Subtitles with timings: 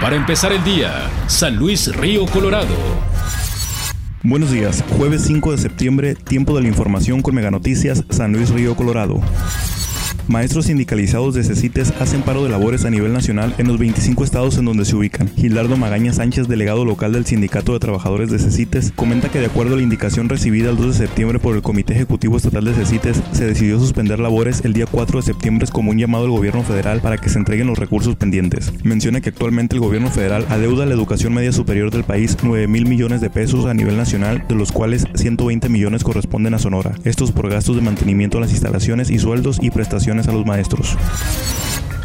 [0.00, 2.74] Para empezar el día, San Luis Río Colorado.
[4.22, 8.50] Buenos días, jueves 5 de septiembre, tiempo de la información con Mega Noticias, San Luis
[8.50, 9.22] Río Colorado.
[10.28, 14.58] Maestros sindicalizados de CECITES hacen paro de labores a nivel nacional en los 25 estados
[14.58, 15.30] en donde se ubican.
[15.36, 19.74] Gilardo Magaña Sánchez, delegado local del Sindicato de Trabajadores de CECITES, comenta que de acuerdo
[19.74, 23.22] a la indicación recibida el 2 de septiembre por el Comité Ejecutivo Estatal de CECITES,
[23.32, 27.00] se decidió suspender labores el día 4 de septiembre como un llamado al gobierno federal
[27.00, 28.72] para que se entreguen los recursos pendientes.
[28.82, 32.66] Menciona que actualmente el gobierno federal adeuda a la educación media superior del país 9
[32.66, 36.94] mil millones de pesos a nivel nacional, de los cuales 120 millones corresponden a Sonora.
[37.04, 40.96] Estos por gastos de mantenimiento a las instalaciones y sueldos y prestaciones a los maestros.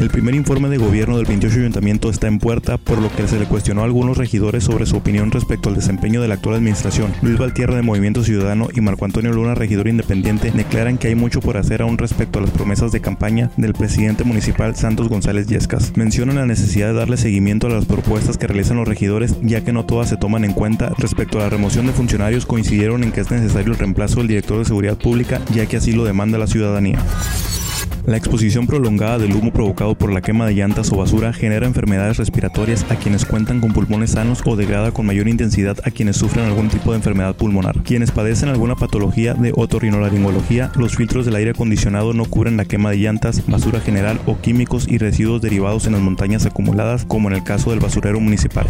[0.02, 3.38] El primer informe de gobierno del 28 ayuntamiento está en puerta, por lo que se
[3.38, 7.12] le cuestionó a algunos regidores sobre su opinión respecto al desempeño de la actual administración.
[7.22, 11.40] Luis Valtierra de Movimiento Ciudadano y Marco Antonio Luna, regidor independiente, declaran que hay mucho
[11.40, 15.96] por hacer aún respecto a las promesas de campaña del presidente municipal Santos González Yescas.
[15.96, 19.72] Mencionan la necesidad de darle seguimiento a las propuestas que realizan los regidores, ya que
[19.72, 20.92] no todas se toman en cuenta.
[20.98, 24.58] Respecto a la remoción de funcionarios, coincidieron en que es necesario el reemplazo del director
[24.58, 26.98] de seguridad pública, ya que así lo demanda la ciudadanía.
[28.06, 32.16] La exposición prolongada del humo provocado por la quema de llantas o basura genera enfermedades
[32.16, 36.46] respiratorias a quienes cuentan con pulmones sanos o degrada con mayor intensidad a quienes sufren
[36.46, 37.82] algún tipo de enfermedad pulmonar.
[37.84, 42.90] Quienes padecen alguna patología de otorrinolaringología, los filtros del aire acondicionado no cubren la quema
[42.90, 47.36] de llantas, basura general o químicos y residuos derivados en las montañas acumuladas, como en
[47.36, 48.66] el caso del basurero municipal.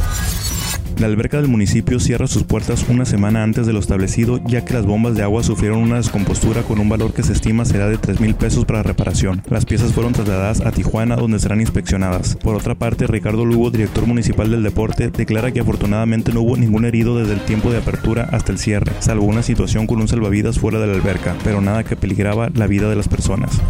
[0.98, 4.74] La alberca del municipio cierra sus puertas una semana antes de lo establecido, ya que
[4.74, 7.98] las bombas de agua sufrieron una descompostura con un valor que se estima será de
[7.98, 9.42] 3 mil pesos para reparación.
[9.48, 12.36] Las piezas fueron trasladadas a Tijuana, donde serán inspeccionadas.
[12.36, 16.84] Por otra parte, Ricardo Lugo, director municipal del deporte, declara que afortunadamente no hubo ningún
[16.84, 20.58] herido desde el tiempo de apertura hasta el cierre, salvo una situación con un salvavidas
[20.58, 23.60] fuera de la alberca, pero nada que peligraba la vida de las personas.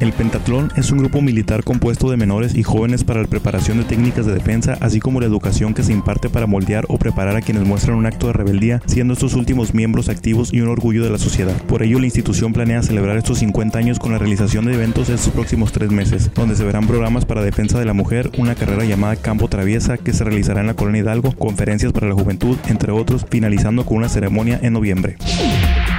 [0.00, 3.84] El Pentatlón es un grupo militar compuesto de menores y jóvenes para la preparación de
[3.84, 7.40] técnicas de defensa, así como la educación que se imparte para moldear o preparar a
[7.40, 11.10] quienes muestran un acto de rebeldía, siendo estos últimos miembros activos y un orgullo de
[11.10, 11.60] la sociedad.
[11.64, 15.32] Por ello, la institución planea celebrar estos 50 años con la realización de eventos estos
[15.32, 19.16] próximos tres meses, donde se verán programas para defensa de la mujer, una carrera llamada
[19.16, 23.26] Campo Traviesa que se realizará en la Colonia Hidalgo, conferencias para la juventud, entre otros,
[23.28, 25.16] finalizando con una ceremonia en noviembre.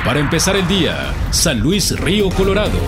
[0.06, 2.80] Para empezar el día, San Luis Río Colorado.